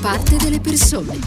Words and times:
parte 0.00 0.36
delle 0.36 0.60
persone. 0.60 1.18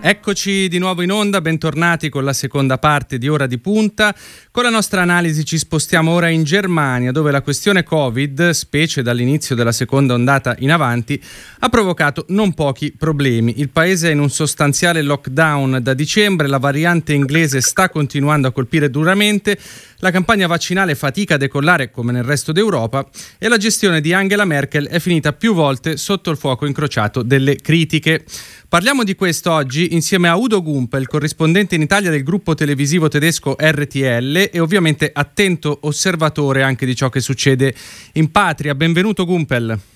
Eccoci 0.00 0.68
di 0.68 0.78
nuovo 0.78 1.02
in 1.02 1.10
onda, 1.10 1.40
bentornati 1.40 2.08
con 2.08 2.24
la 2.24 2.32
seconda 2.32 2.78
parte 2.78 3.18
di 3.18 3.28
Ora 3.28 3.46
di 3.46 3.58
Punta. 3.58 4.14
Con 4.50 4.62
la 4.62 4.70
nostra 4.70 5.02
analisi 5.02 5.44
ci 5.44 5.58
spostiamo 5.58 6.12
ora 6.12 6.28
in 6.28 6.44
Germania, 6.44 7.12
dove 7.12 7.30
la 7.30 7.42
questione 7.42 7.82
Covid, 7.82 8.50
specie 8.50 9.02
dall'inizio 9.02 9.54
della 9.54 9.72
seconda 9.72 10.14
ondata 10.14 10.54
in 10.58 10.70
avanti, 10.70 11.20
ha 11.60 11.68
provocato 11.68 12.24
non 12.28 12.52
pochi 12.54 12.92
problemi. 12.96 13.60
Il 13.60 13.70
paese 13.70 14.08
è 14.08 14.12
in 14.12 14.20
un 14.20 14.30
sostanziale 14.30 15.02
lockdown 15.02 15.78
da 15.82 15.94
dicembre, 15.94 16.46
la 16.46 16.58
variante 16.58 17.12
inglese 17.12 17.60
sta 17.60 17.88
continuando 17.88 18.48
a 18.48 18.52
colpire 18.52 18.90
duramente, 18.90 19.58
la 19.98 20.10
campagna 20.10 20.46
vaccinale 20.46 20.94
fatica 20.94 21.34
a 21.34 21.38
decollare 21.38 21.90
come 21.90 22.12
nel 22.12 22.24
resto 22.24 22.52
d'Europa 22.52 23.06
e 23.38 23.48
la 23.48 23.56
gestione 23.56 24.00
di 24.00 24.12
Angela 24.12 24.44
Merkel 24.44 24.86
è 24.88 24.98
finita 24.98 25.32
più 25.32 25.54
volte 25.54 25.96
sotto 25.96 26.30
il 26.30 26.36
fuoco 26.36 26.66
incrociato 26.66 27.22
delle 27.22 27.56
critiche. 27.56 28.24
Parliamo 28.68 29.04
di 29.04 29.14
questo 29.14 29.52
oggi 29.52 29.94
insieme 29.94 30.28
a 30.28 30.36
Udo 30.36 30.62
Gumpel, 30.62 31.06
corrispondente 31.06 31.74
in 31.74 31.82
Italia 31.82 32.10
del 32.10 32.22
gruppo 32.22 32.54
televisivo 32.54 33.08
tedesco 33.08 33.56
RTL 33.58 34.50
e 34.52 34.58
ovviamente 34.58 35.10
attento 35.12 35.78
osservatore 35.82 36.62
anche 36.62 36.84
di 36.84 36.94
ciò 36.94 37.08
che 37.08 37.20
succede 37.20 37.74
in 38.14 38.30
patria. 38.30 38.74
Benvenuto 38.74 39.24
Gumpel. 39.24 39.95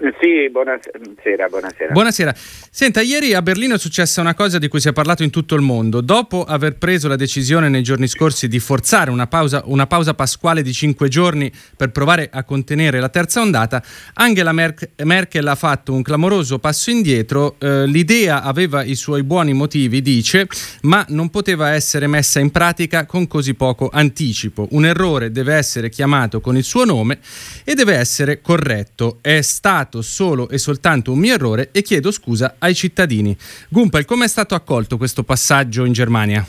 Sì, 0.00 0.48
buonasera, 0.50 1.48
buonasera. 1.48 1.92
Buonasera. 1.92 2.34
Senta, 2.34 3.02
ieri 3.02 3.34
a 3.34 3.42
Berlino 3.42 3.74
è 3.74 3.78
successa 3.78 4.22
una 4.22 4.34
cosa 4.34 4.58
di 4.58 4.66
cui 4.66 4.80
si 4.80 4.88
è 4.88 4.94
parlato 4.94 5.22
in 5.22 5.28
tutto 5.28 5.54
il 5.54 5.60
mondo. 5.60 6.00
Dopo 6.00 6.42
aver 6.44 6.78
preso 6.78 7.06
la 7.06 7.16
decisione 7.16 7.68
nei 7.68 7.82
giorni 7.82 8.08
scorsi 8.08 8.48
di 8.48 8.58
forzare 8.60 9.10
una 9.10 9.26
pausa, 9.26 9.60
una 9.66 9.86
pausa 9.86 10.14
pasquale 10.14 10.62
di 10.62 10.72
cinque 10.72 11.08
giorni 11.08 11.52
per 11.76 11.90
provare 11.90 12.30
a 12.32 12.44
contenere 12.44 12.98
la 12.98 13.10
terza 13.10 13.42
ondata, 13.42 13.82
Angela 14.14 14.52
Merkel 14.52 15.46
ha 15.46 15.54
fatto 15.54 15.92
un 15.92 16.00
clamoroso 16.00 16.58
passo 16.58 16.90
indietro. 16.90 17.56
Eh, 17.58 17.84
l'idea 17.86 18.42
aveva 18.42 18.82
i 18.82 18.94
suoi 18.94 19.22
buoni 19.22 19.52
motivi, 19.52 20.00
dice, 20.00 20.46
ma 20.82 21.04
non 21.08 21.28
poteva 21.28 21.74
essere 21.74 22.06
messa 22.06 22.40
in 22.40 22.50
pratica 22.50 23.04
con 23.04 23.26
così 23.26 23.52
poco 23.52 23.90
anticipo. 23.92 24.66
Un 24.70 24.86
errore 24.86 25.30
deve 25.30 25.56
essere 25.56 25.90
chiamato 25.90 26.40
con 26.40 26.56
il 26.56 26.64
suo 26.64 26.86
nome 26.86 27.18
e 27.64 27.74
deve 27.74 27.96
essere 27.96 28.40
corretto. 28.40 29.18
È 29.20 29.42
stato 29.42 29.88
stato 29.90 30.02
solo 30.02 30.48
e 30.48 30.58
soltanto 30.58 31.10
un 31.10 31.18
mio 31.18 31.34
errore 31.34 31.70
e 31.72 31.82
chiedo 31.82 32.12
scusa 32.12 32.54
ai 32.58 32.74
cittadini. 32.74 33.36
Gumpel, 33.68 34.04
come 34.04 34.26
è 34.26 34.28
stato 34.28 34.54
accolto 34.54 34.96
questo 34.96 35.24
passaggio 35.24 35.84
in 35.84 35.92
Germania? 35.92 36.44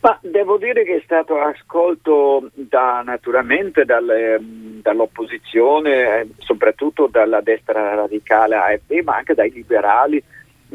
Ma 0.00 0.18
devo 0.22 0.56
dire 0.56 0.82
che 0.82 0.96
è 0.96 1.02
stato 1.04 1.38
ascolto 1.38 2.50
da, 2.54 3.02
naturalmente 3.04 3.84
dalle, 3.84 4.38
dall'opposizione, 4.40 6.20
eh, 6.20 6.28
soprattutto 6.38 7.06
dalla 7.06 7.42
destra 7.42 7.94
radicale 7.94 8.56
AFD, 8.56 9.02
ma 9.04 9.16
anche 9.16 9.34
dai 9.34 9.50
liberali, 9.52 10.22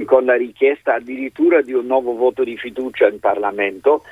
con 0.05 0.25
la 0.25 0.35
richiesta 0.35 0.95
addirittura 0.95 1.61
di 1.61 1.73
un 1.73 1.87
nuovo 1.87 2.15
voto 2.15 2.43
di 2.43 2.55
fiducia 2.55 3.07
in 3.07 3.19
Parlamento, 3.19 4.03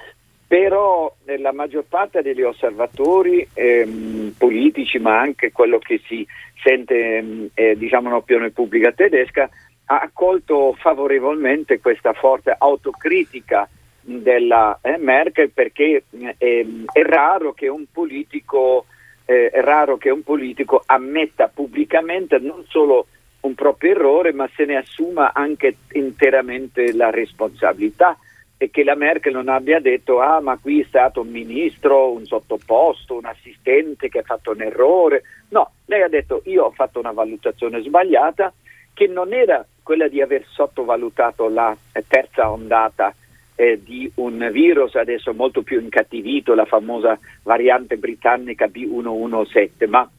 però 0.54 1.12
la 1.40 1.52
maggior 1.52 1.86
parte 1.90 2.22
degli 2.22 2.44
osservatori 2.44 3.48
ehm, 3.56 4.36
politici, 4.38 5.00
ma 5.00 5.20
anche 5.20 5.52
quello 5.52 5.80
che 5.80 6.00
si 6.06 6.24
sente 6.64 7.24
mm, 7.24 7.46
eh, 7.56 7.76
diciamo 7.76 8.10
un'opinione 8.10 8.52
pubblica 8.52 8.92
tedesca, 8.92 9.50
ha 9.86 10.00
accolto 10.00 10.76
favorevolmente 10.78 11.80
questa 11.80 12.14
forte 12.14 12.56
autocritica 12.56 13.68
della 14.00 14.78
eh, 14.84 14.98
Merkel 15.00 15.50
perché 15.50 16.04
eh, 16.38 16.68
è, 16.92 17.02
raro 17.02 17.56
politico 17.92 18.86
eh, 19.26 19.50
è 19.50 19.60
raro 19.60 19.98
che 19.98 20.12
un 20.12 20.22
politico 20.22 20.84
ammetta 20.86 21.48
pubblicamente 21.48 22.38
non 22.38 22.64
solo 22.68 23.08
un 23.40 23.56
proprio 23.56 23.90
errore, 23.90 24.34
ma 24.34 24.48
se 24.56 24.66
ne 24.66 24.76
assuma 24.76 25.34
anche 25.34 25.78
interamente 25.94 26.94
la 26.94 27.10
responsabilità 27.10 28.16
e 28.64 28.70
che 28.70 28.86
la 28.86 28.96
Merkel 28.96 29.34
non 29.34 29.50
abbia 29.50 29.82
detto 29.82 30.22
ah 30.22 30.40
ma 30.40 30.58
qui 30.58 30.80
è 30.80 30.86
stato 30.88 31.20
un 31.20 31.28
ministro, 31.28 32.14
un 32.14 32.26
sottoposto, 32.26 33.18
un 33.18 33.26
assistente 33.26 34.08
che 34.08 34.20
ha 34.20 34.24
fatto 34.24 34.52
un 34.52 34.62
errore. 34.62 35.24
No, 35.50 35.72
lei 35.88 36.02
ha 36.02 36.08
detto 36.08 36.42
io 36.46 36.64
ho 36.64 36.72
fatto 36.72 36.98
una 36.98 37.12
valutazione 37.12 37.82
sbagliata 37.82 38.54
che 38.94 39.08
non 39.08 39.34
era 39.34 39.66
quella 39.84 40.08
di 40.08 40.22
aver 40.22 40.46
sottovalutato 40.48 41.50
la 41.50 41.76
terza 42.08 42.50
ondata 42.50 43.14
eh, 43.56 43.82
di 43.84 44.10
un 44.16 44.50
virus 44.50 44.96
adesso 44.96 45.34
molto 45.34 45.62
più 45.62 45.82
incattivito, 45.82 46.56
la 46.56 46.66
famosa 46.66 47.20
variante 47.44 47.98
britannica 47.98 48.68
B117, 48.68 49.90
ma 49.90 50.10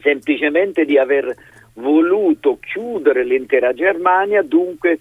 semplicemente 0.00 0.84
di 0.84 0.96
aver 0.96 1.34
voluto 1.74 2.58
chiudere 2.60 3.24
l'intera 3.24 3.72
Germania, 3.72 4.42
dunque 4.42 5.00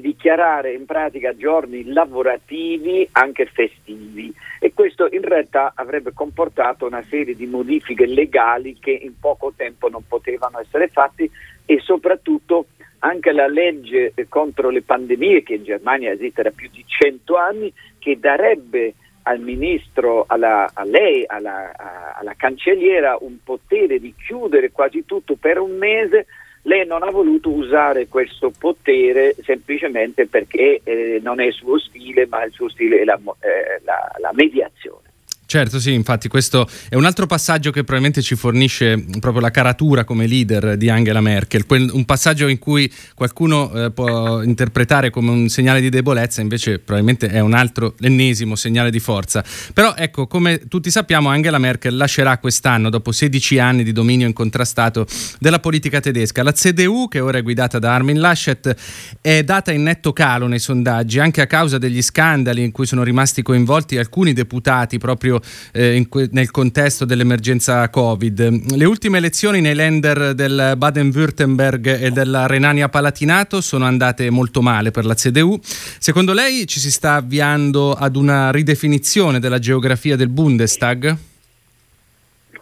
dichiarare 0.00 0.72
in 0.72 0.84
pratica 0.86 1.36
giorni 1.36 1.84
lavorativi 1.84 3.08
anche 3.12 3.46
festivi. 3.46 4.32
E 4.60 4.72
questo 4.72 5.08
in 5.10 5.22
realtà 5.22 5.72
avrebbe 5.74 6.12
comportato 6.12 6.86
una 6.86 7.02
serie 7.02 7.34
di 7.34 7.46
modifiche 7.46 8.06
legali 8.06 8.78
che 8.78 8.92
in 8.92 9.18
poco 9.18 9.52
tempo 9.56 9.88
non 9.88 10.04
potevano 10.06 10.60
essere 10.60 10.88
fatte 10.88 11.28
e 11.66 11.80
soprattutto 11.80 12.66
anche 13.00 13.32
la 13.32 13.46
legge 13.46 14.14
contro 14.28 14.70
le 14.70 14.82
pandemie 14.82 15.42
che 15.42 15.54
in 15.54 15.64
Germania 15.64 16.12
esiste 16.12 16.42
da 16.42 16.50
più 16.50 16.70
di 16.72 16.84
cento 16.86 17.36
anni 17.36 17.72
che 17.98 18.18
darebbe 18.18 18.94
al 19.26 19.40
ministro, 19.40 20.24
alla, 20.26 20.70
a 20.72 20.84
lei, 20.84 21.24
alla, 21.26 21.72
alla 22.16 22.34
cancelliera 22.36 23.16
un 23.20 23.38
potere 23.42 23.98
di 23.98 24.14
chiudere 24.14 24.70
quasi 24.70 25.04
tutto 25.04 25.36
per 25.36 25.58
un 25.58 25.76
mese 25.76 26.26
lei 26.66 26.86
non 26.86 27.02
ha 27.02 27.10
voluto 27.10 27.50
usare 27.50 28.08
questo 28.08 28.50
potere 28.56 29.34
semplicemente 29.42 30.26
perché 30.26 30.80
eh, 30.82 31.20
non 31.22 31.40
è 31.40 31.46
il 31.46 31.52
suo 31.52 31.78
stile, 31.78 32.26
ma 32.26 32.44
il 32.44 32.52
suo 32.52 32.68
stile 32.68 33.00
è 33.00 33.04
la, 33.04 33.18
eh, 33.40 33.80
la, 33.84 34.10
la 34.18 34.30
mediazione. 34.32 35.12
Certo, 35.46 35.78
sì, 35.78 35.92
infatti 35.92 36.26
questo 36.26 36.66
è 36.88 36.94
un 36.94 37.04
altro 37.04 37.26
passaggio 37.26 37.70
che 37.70 37.84
probabilmente 37.84 38.22
ci 38.22 38.34
fornisce 38.34 39.04
proprio 39.20 39.42
la 39.42 39.50
caratura 39.50 40.04
come 40.04 40.26
leader 40.26 40.76
di 40.76 40.88
Angela 40.88 41.20
Merkel, 41.20 41.64
un 41.68 42.04
passaggio 42.04 42.48
in 42.48 42.58
cui 42.58 42.90
qualcuno 43.14 43.72
eh, 43.72 43.90
può 43.90 44.42
interpretare 44.42 45.10
come 45.10 45.30
un 45.30 45.48
segnale 45.48 45.80
di 45.80 45.90
debolezza, 45.90 46.40
invece 46.40 46.78
probabilmente 46.78 47.28
è 47.28 47.40
un 47.40 47.52
altro, 47.52 47.94
l'ennesimo 47.98 48.56
segnale 48.56 48.90
di 48.90 48.98
forza. 48.98 49.44
Però 49.72 49.94
ecco, 49.96 50.26
come 50.26 50.66
tutti 50.66 50.90
sappiamo, 50.90 51.28
Angela 51.28 51.58
Merkel 51.58 51.94
lascerà 51.94 52.38
quest'anno, 52.38 52.88
dopo 52.90 53.12
16 53.12 53.58
anni 53.58 53.84
di 53.84 53.92
dominio 53.92 54.26
incontrastato 54.26 55.06
della 55.38 55.60
politica 55.60 56.00
tedesca. 56.00 56.42
La 56.42 56.52
CDU, 56.52 57.06
che 57.08 57.20
ora 57.20 57.38
è 57.38 57.42
guidata 57.42 57.78
da 57.78 57.94
Armin 57.94 58.18
Laschet, 58.18 58.74
è 59.20 59.44
data 59.44 59.70
in 59.72 59.82
netto 59.82 60.12
calo 60.12 60.46
nei 60.46 60.58
sondaggi, 60.58 61.20
anche 61.20 61.42
a 61.42 61.46
causa 61.46 61.78
degli 61.78 62.02
scandali 62.02 62.64
in 62.64 62.72
cui 62.72 62.86
sono 62.86 63.02
rimasti 63.02 63.42
coinvolti 63.42 63.98
alcuni 63.98 64.32
deputati 64.32 64.98
proprio 64.98 65.33
proprio 65.34 65.40
eh, 65.72 66.06
que- 66.08 66.28
nel 66.32 66.50
contesto 66.50 67.04
dell'emergenza 67.04 67.88
Covid. 67.88 68.76
Le 68.76 68.84
ultime 68.84 69.18
elezioni 69.18 69.60
nei 69.60 69.74
lender 69.74 70.34
del 70.34 70.74
Baden-Württemberg 70.76 72.00
e 72.00 72.10
della 72.10 72.46
Renania-Palatinato 72.46 73.60
sono 73.60 73.84
andate 73.84 74.30
molto 74.30 74.62
male 74.62 74.90
per 74.90 75.04
la 75.04 75.14
CDU. 75.14 75.58
Secondo 75.62 76.32
lei 76.32 76.66
ci 76.66 76.78
si 76.78 76.90
sta 76.90 77.14
avviando 77.14 77.92
ad 77.92 78.16
una 78.16 78.50
ridefinizione 78.50 79.40
della 79.40 79.58
geografia 79.58 80.16
del 80.16 80.28
Bundestag? 80.28 81.16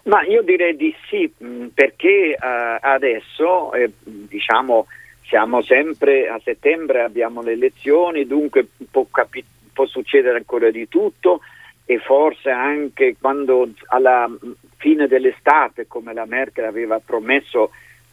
Ma 0.05 0.25
io 0.25 0.43
direi 0.43 0.75
di 0.77 0.93
sì, 1.09 1.33
perché 1.73 2.37
uh, 2.37 2.79
adesso 2.81 3.73
eh, 3.73 3.93
diciamo 4.05 4.87
siamo 5.33 5.63
sempre 5.63 6.29
a 6.29 6.39
settembre, 6.45 7.03
abbiamo 7.03 7.41
le 7.41 7.53
elezioni, 7.53 8.27
dunque 8.27 8.67
può, 8.91 9.07
capi- 9.11 9.45
può 9.73 9.87
succedere 9.87 10.37
ancora 10.37 10.71
di 10.71 10.89
tutto 10.89 11.41
e 11.85 11.99
forse 11.99 12.51
anche 12.51 13.17
quando 13.21 13.69
alla 13.87 14.31
fine 14.77 15.07
dell'estate, 15.07 15.87
come 15.87 16.13
la 16.13 16.27
Merkel 16.27 16.65
aveva 16.65 17.01
promesso, 17.05 17.71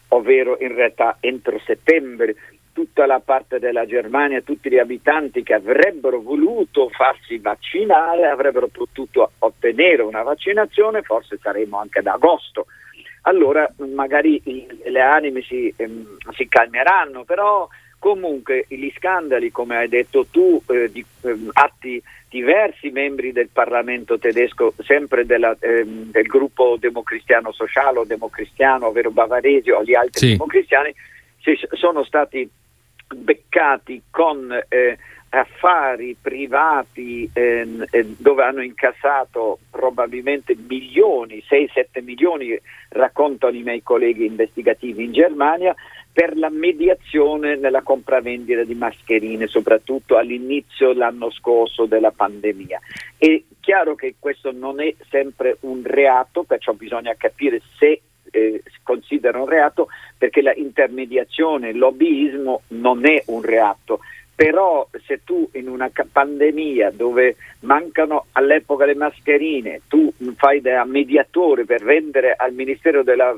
ovvero 0.09 0.57
in 0.59 0.73
realtà 0.73 1.17
entro 1.19 1.59
settembre, 1.59 2.35
tutta 2.73 3.05
la 3.05 3.19
parte 3.19 3.59
della 3.59 3.85
Germania, 3.85 4.41
tutti 4.41 4.69
gli 4.69 4.77
abitanti 4.77 5.43
che 5.43 5.53
avrebbero 5.53 6.21
voluto 6.21 6.87
farsi 6.89 7.37
vaccinare 7.37 8.27
avrebbero 8.27 8.67
potuto 8.67 9.31
ottenere 9.39 10.01
una 10.01 10.23
vaccinazione, 10.23 11.01
forse 11.01 11.37
saremo 11.41 11.77
anche 11.77 11.99
ad 11.99 12.07
agosto. 12.07 12.67
Allora 13.23 13.69
magari 13.93 14.41
le 14.85 15.01
anime 15.01 15.41
si, 15.41 15.73
ehm, 15.75 16.17
si 16.31 16.47
calmeranno, 16.47 17.25
però 17.25 17.67
comunque 17.99 18.65
gli 18.67 18.91
scandali, 18.95 19.51
come 19.51 19.77
hai 19.77 19.89
detto 19.89 20.25
tu, 20.31 20.61
eh, 20.67 20.89
di 20.91 21.05
ehm, 21.21 21.49
atti 21.53 22.01
diversi 22.29 22.89
membri 22.89 23.31
del 23.31 23.49
Parlamento 23.51 24.17
tedesco, 24.17 24.73
sempre 24.79 25.25
della, 25.25 25.55
ehm, 25.59 26.11
del 26.11 26.25
gruppo 26.25 26.77
democristiano 26.79 27.51
sociale 27.51 27.99
o 27.99 28.05
democristiano, 28.05 28.87
ovvero 28.87 29.11
bavaresi 29.11 29.69
o 29.71 29.83
gli 29.83 29.93
altri 29.93 30.27
sì. 30.27 30.31
democristiani, 30.31 30.93
sono 31.71 32.03
stati 32.03 32.47
beccati 33.15 34.03
con 34.11 34.55
eh, 34.67 34.97
affari 35.29 36.15
privati 36.19 37.29
ehm, 37.31 37.85
eh, 37.89 38.05
dove 38.17 38.43
hanno 38.43 38.61
incassato 38.61 39.59
probabilmente 39.69 40.55
milioni, 40.55 41.43
6-7 41.47 42.03
milioni, 42.03 42.59
raccontano 42.89 43.55
i 43.55 43.63
miei 43.63 43.83
colleghi 43.83 44.25
investigativi 44.25 45.03
in 45.03 45.11
Germania, 45.11 45.75
per 46.19 46.37
la 46.37 46.49
mediazione 46.49 47.55
nella 47.55 47.81
compravendita 47.81 48.65
di 48.65 48.75
mascherine, 48.75 49.47
soprattutto 49.47 50.17
all'inizio 50.17 50.89
dell'anno 50.89 51.31
scorso 51.31 51.85
della 51.85 52.11
pandemia. 52.11 52.77
È 53.17 53.41
chiaro 53.61 53.95
che 53.95 54.15
questo 54.19 54.51
non 54.51 54.81
è 54.81 54.93
sempre 55.09 55.55
un 55.61 55.81
reato, 55.81 56.43
perciò 56.43 56.73
bisogna 56.73 57.15
capire 57.15 57.61
se 57.77 58.01
eh, 58.31 58.61
si 58.65 58.79
considera 58.83 59.39
un 59.39 59.47
reato 59.47 59.87
perché 60.17 60.41
la 60.41 60.53
intermediazione, 60.53 61.69
il 61.69 61.77
lobbyismo 61.77 62.63
non 62.67 63.05
è 63.05 63.23
un 63.27 63.41
reato 63.41 64.01
però 64.35 64.87
se 65.05 65.19
tu 65.25 65.49
in 65.55 65.67
una 65.67 65.91
pandemia 66.09 66.91
dove 66.91 67.35
mancano 67.61 68.27
all'epoca 68.31 68.85
le 68.85 68.95
mascherine, 68.95 69.81
tu 69.89 70.13
fai 70.37 70.61
da 70.61 70.85
mediatore 70.85 71.65
per 71.65 71.83
vendere 71.83 72.35
al 72.37 72.53
Ministero 72.53 73.03
della, 73.03 73.37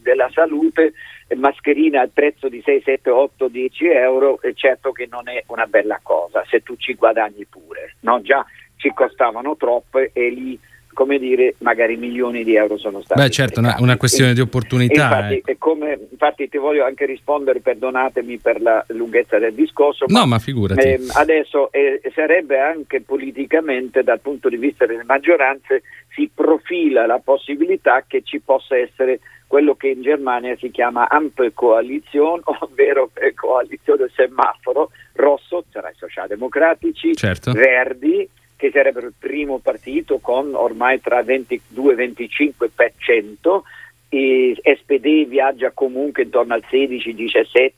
della 0.00 0.30
Salute 0.32 0.92
mascherine 1.36 1.98
al 1.98 2.10
prezzo 2.10 2.48
di 2.48 2.60
6, 2.64 2.82
7, 2.82 3.10
8, 3.10 3.48
10 3.48 3.86
euro, 3.86 4.40
è 4.40 4.52
certo 4.54 4.92
che 4.92 5.06
non 5.10 5.28
è 5.28 5.42
una 5.46 5.66
bella 5.66 6.00
cosa 6.02 6.44
se 6.48 6.62
tu 6.62 6.76
ci 6.76 6.94
guadagni 6.94 7.44
pure, 7.46 7.96
no? 8.00 8.20
già 8.22 8.44
ci 8.76 8.92
costavano 8.94 9.56
troppe 9.56 10.10
e 10.12 10.30
lì 10.30 10.58
come 10.92 11.18
dire, 11.18 11.54
magari 11.58 11.96
milioni 11.96 12.44
di 12.44 12.56
euro 12.56 12.76
sono 12.76 13.00
stati. 13.02 13.20
Beh, 13.20 13.30
certo, 13.30 13.60
una, 13.60 13.76
una, 13.78 13.96
questione 13.96 14.34
di 14.34 14.40
opportunità. 14.40 15.04
Infatti, 15.04 15.42
eh. 15.44 15.58
come, 15.58 15.98
infatti, 16.10 16.48
ti 16.48 16.58
voglio 16.58 16.84
anche 16.84 17.06
rispondere, 17.06 17.60
perdonatemi 17.60 18.38
per 18.38 18.60
la 18.60 18.84
lunghezza 18.88 19.38
del 19.38 19.54
discorso. 19.54 20.06
No, 20.08 20.20
ma, 20.20 20.26
ma 20.26 20.38
figurati. 20.38 20.80
Eh, 20.80 21.00
adesso 21.14 21.70
eh, 21.72 22.00
sarebbe 22.14 22.58
anche 22.58 23.00
politicamente, 23.00 24.02
dal 24.02 24.20
punto 24.20 24.48
di 24.48 24.56
vista 24.56 24.86
delle 24.86 25.04
maggioranze, 25.04 25.82
si 26.14 26.30
profila 26.34 27.06
la 27.06 27.20
possibilità 27.22 28.04
che 28.06 28.22
ci 28.22 28.40
possa 28.40 28.76
essere 28.76 29.20
quello 29.46 29.74
che 29.74 29.88
in 29.88 30.02
Germania 30.02 30.54
si 30.56 30.70
chiama 30.70 31.08
Ampelkoalition, 31.08 32.40
ovvero 32.60 33.10
coalizione 33.34 34.08
semaforo 34.14 34.90
rosso, 35.14 35.64
sarà 35.70 35.90
i 35.90 35.94
socialdemocratici, 35.96 37.16
certo. 37.16 37.50
verdi, 37.52 38.28
che 38.60 38.70
sarebbero 38.70 39.06
il 39.06 39.14
primo 39.18 39.58
partito 39.58 40.18
con 40.18 40.54
ormai 40.54 41.00
tra 41.00 41.22
22 41.22 41.94
e 41.94 42.12
25%, 42.14 43.62
e 44.12 44.60
SPD 44.62 45.26
viaggia 45.26 45.70
comunque 45.70 46.24
intorno 46.24 46.52
al 46.52 46.64
16-17% 46.70 47.70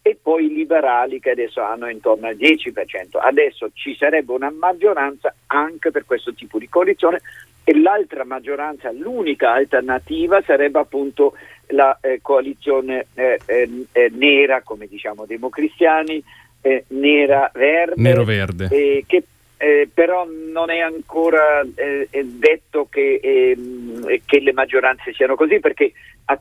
e 0.00 0.18
poi 0.20 0.46
i 0.46 0.54
liberali 0.54 1.20
che 1.20 1.30
adesso 1.30 1.60
hanno 1.60 1.88
intorno 1.88 2.28
al 2.28 2.36
10%. 2.36 3.18
Adesso 3.20 3.70
ci 3.74 3.94
sarebbe 3.94 4.32
una 4.32 4.50
maggioranza 4.50 5.34
anche 5.48 5.90
per 5.90 6.06
questo 6.06 6.32
tipo 6.32 6.58
di 6.58 6.68
coalizione 6.68 7.20
e 7.62 7.78
l'altra 7.78 8.24
maggioranza, 8.24 8.90
l'unica 8.90 9.52
alternativa 9.52 10.40
sarebbe 10.42 10.78
appunto 10.78 11.34
la 11.68 11.98
eh, 12.00 12.20
coalizione 12.22 13.06
eh, 13.14 13.38
eh, 13.44 13.86
eh 13.92 14.10
nera, 14.14 14.62
come 14.62 14.86
diciamo 14.86 15.26
democristiani, 15.26 16.22
eh, 16.62 16.84
nera-verde, 16.88 18.00
Nero-verde. 18.00 18.68
che 19.06 19.24
eh, 19.62 19.88
però 19.94 20.26
non 20.26 20.70
è 20.70 20.80
ancora 20.80 21.64
eh, 21.76 22.08
detto 22.10 22.88
che, 22.90 23.20
eh, 23.22 24.22
che, 24.24 24.40
le 24.40 24.52
maggioranze 24.52 25.12
siano 25.12 25.36
così 25.36 25.60
perché 25.60 25.92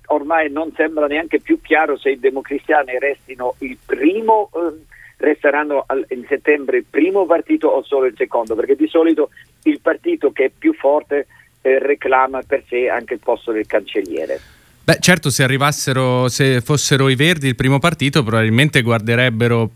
ormai 0.07 0.50
non 0.50 0.73
sembra 0.75 1.06
neanche 1.06 1.39
più 1.39 1.62
chiaro 1.62 2.00
se 2.00 2.09
i 2.09 2.19
democristiani 2.19 2.97
restino 2.97 3.53
il 3.59 3.77
primo, 3.85 4.50
ehm, 4.56 4.75
resteranno 5.18 5.83
al, 5.85 6.03
in 6.09 6.25
settembre 6.27 6.77
il 6.77 6.85
primo 6.89 7.27
partito 7.27 7.68
o 7.68 7.83
solo 7.83 8.07
il 8.07 8.15
secondo, 8.18 8.56
perché 8.56 8.75
di 8.75 8.88
solito 8.88 9.29
il 9.65 9.79
partito 9.81 10.31
che 10.31 10.45
è 10.45 10.51
più 10.57 10.74
forte 10.74 11.27
eh, 11.62 11.77
reclama 11.77 12.41
per 12.41 12.63
sé 12.67 12.89
anche 12.89 13.13
il 13.13 13.19
posto 13.24 13.51
del 13.51 13.67
cancelliere. 13.67 14.39
Beh, 14.83 14.97
certo, 15.00 15.29
se 15.29 15.44
arrivassero, 15.44 16.27
se 16.27 16.59
fossero 16.62 17.07
i 17.07 17.13
Verdi 17.13 17.45
il 17.45 17.56
primo 17.56 17.77
partito, 17.77 18.24
probabilmente 18.24 18.81
guarderebbero 18.81 19.69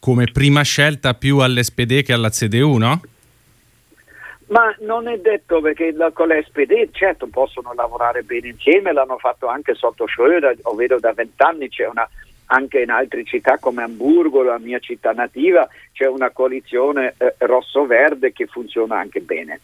come 0.00 0.24
prima 0.32 0.62
scelta 0.62 1.14
più 1.14 1.38
all'SPD 1.38 2.02
che 2.02 2.12
alla 2.12 2.30
CDU, 2.30 2.76
no? 2.78 3.00
Ma 4.48 4.74
non 4.80 5.06
è 5.06 5.16
detto 5.18 5.60
perché 5.60 5.94
con 6.12 6.28
l'SPD 6.28 6.90
certo 6.90 7.28
possono 7.28 7.72
lavorare 7.72 8.22
bene 8.22 8.48
insieme, 8.48 8.92
l'hanno 8.92 9.18
fatto 9.18 9.46
anche 9.46 9.74
sotto 9.74 10.06
Schröder, 10.06 10.58
ovvero 10.62 10.98
da 10.98 11.12
vent'anni 11.12 11.68
c'è 11.68 11.86
una, 11.86 12.08
anche 12.46 12.80
in 12.80 12.90
altre 12.90 13.22
città 13.24 13.58
come 13.58 13.84
Hamburgo, 13.84 14.42
la 14.42 14.58
mia 14.58 14.80
città 14.80 15.12
nativa, 15.12 15.68
c'è 15.92 16.08
una 16.08 16.30
coalizione 16.30 17.14
eh, 17.18 17.34
rosso-verde 17.38 18.32
che 18.32 18.46
funziona 18.46 18.98
anche 18.98 19.20
bene. 19.20 19.60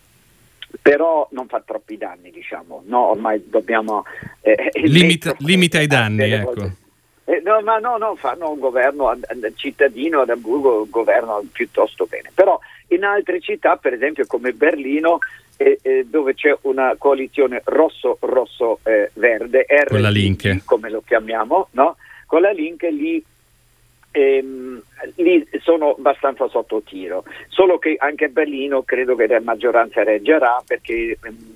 Però 0.80 1.26
non 1.32 1.48
fa 1.48 1.60
troppi 1.64 1.96
danni, 1.96 2.30
diciamo, 2.30 2.84
no, 2.86 3.10
ormai 3.10 3.42
dobbiamo... 3.48 4.04
Eh, 4.40 4.70
limita, 4.84 5.34
limita 5.38 5.80
i 5.80 5.86
danni, 5.88 6.30
ecco. 6.30 6.54
Volte. 6.54 6.85
Eh, 7.28 7.42
no, 7.44 7.60
ma 7.60 7.78
no, 7.78 7.96
no, 7.96 8.14
fanno 8.14 8.50
un 8.50 8.60
governo 8.60 9.12
cittadino 9.56 10.20
ad 10.20 10.30
Hamburgo, 10.30 10.86
governo 10.88 11.42
piuttosto 11.50 12.06
bene. 12.06 12.30
Però 12.32 12.56
in 12.88 13.02
altre 13.02 13.40
città, 13.40 13.76
per 13.76 13.94
esempio 13.94 14.26
come 14.26 14.52
Berlino, 14.52 15.18
eh, 15.56 15.80
eh, 15.82 16.06
dove 16.08 16.34
c'è 16.34 16.56
una 16.62 16.94
coalizione 16.96 17.62
rosso-rosso-verde, 17.64 19.64
eh, 19.64 19.84
con 19.86 20.00
la 20.00 20.10
Linke. 20.10 20.62
come 20.64 20.88
lo 20.88 21.02
chiamiamo, 21.04 21.66
no? 21.72 21.96
con 22.26 22.42
la 22.42 22.52
Linke 22.52 22.90
lì, 22.90 23.20
ehm, 24.12 24.80
lì 25.16 25.48
sono 25.62 25.96
abbastanza 25.96 26.46
sotto 26.48 26.80
tiro. 26.82 27.24
Solo 27.48 27.78
che 27.78 27.96
anche 27.98 28.26
a 28.26 28.28
Berlino 28.28 28.82
credo 28.82 29.16
che 29.16 29.26
la 29.26 29.40
maggioranza 29.40 30.04
reggerà 30.04 30.62
perché 30.64 31.18
ehm, 31.20 31.54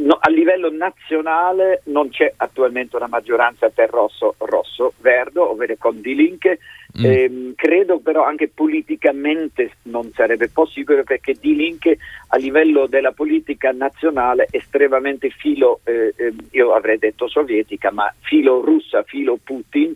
No, 0.00 0.16
a 0.20 0.30
livello 0.30 0.70
nazionale 0.70 1.82
non 1.86 2.10
c'è 2.10 2.32
attualmente 2.36 2.94
una 2.94 3.08
maggioranza 3.08 3.68
per 3.68 3.90
rosso, 3.90 4.36
rosso, 4.38 4.92
verde, 5.00 5.40
ovvero 5.40 5.74
con 5.76 6.00
Die 6.00 6.14
Linke. 6.14 6.60
Mm. 6.98 7.04
Eh, 7.04 7.52
credo 7.56 7.98
però 7.98 8.24
anche 8.24 8.48
politicamente 8.48 9.72
non 9.82 10.10
sarebbe 10.14 10.48
possibile 10.50 11.02
perché 11.02 11.34
Die 11.34 11.54
Linke 11.54 11.98
a 12.28 12.36
livello 12.36 12.86
della 12.86 13.10
politica 13.10 13.72
nazionale 13.72 14.46
estremamente 14.50 15.30
filo, 15.30 15.80
eh, 15.82 16.14
eh, 16.16 16.32
io 16.52 16.74
avrei 16.74 16.98
detto 16.98 17.26
sovietica, 17.26 17.90
ma 17.90 18.12
filo 18.20 18.60
russa, 18.60 19.02
filo 19.02 19.36
Putin 19.42 19.94